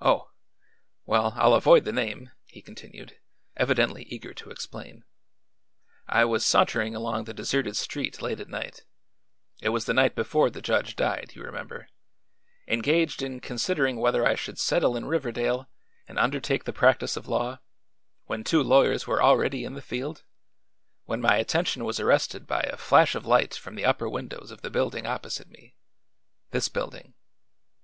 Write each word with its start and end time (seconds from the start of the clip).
"Oh. 0.00 0.32
Well, 1.06 1.34
I'll 1.36 1.54
avoid 1.54 1.84
the 1.84 1.92
name," 1.92 2.32
he 2.46 2.60
continued, 2.60 3.18
evidently 3.56 4.02
eager 4.08 4.34
to 4.34 4.50
explain. 4.50 5.04
"I 6.08 6.24
was 6.24 6.44
sauntering 6.44 6.96
along 6.96 7.22
the 7.26 7.32
deserted 7.32 7.76
street 7.76 8.20
late 8.20 8.40
at 8.40 8.48
night 8.48 8.82
it 9.60 9.68
was 9.68 9.84
the 9.84 9.94
night 9.94 10.16
before 10.16 10.50
the 10.50 10.60
judge 10.60 10.96
died, 10.96 11.36
you 11.36 11.44
remember 11.44 11.86
engaged 12.66 13.22
in 13.22 13.38
considering 13.38 13.98
whether 14.00 14.26
I 14.26 14.34
should 14.34 14.58
settle 14.58 14.96
in 14.96 15.04
Riverdale 15.04 15.68
and 16.08 16.18
undertake 16.18 16.64
the 16.64 16.72
practice 16.72 17.16
of 17.16 17.28
law, 17.28 17.60
when 18.24 18.42
two 18.42 18.64
lawyers 18.64 19.06
were 19.06 19.22
already 19.22 19.64
in 19.64 19.74
the 19.74 19.80
field, 19.80 20.24
when 21.04 21.20
my 21.20 21.36
attention 21.36 21.84
was 21.84 22.00
arrested 22.00 22.48
by 22.48 22.62
a 22.62 22.76
flash 22.76 23.14
of 23.14 23.26
light 23.26 23.54
from 23.54 23.76
the 23.76 23.84
upper 23.84 24.08
windows 24.08 24.50
of 24.50 24.62
the 24.62 24.70
building 24.70 25.06
opposite 25.06 25.48
me 25.50 25.76
this 26.50 26.68
building. 26.68 27.14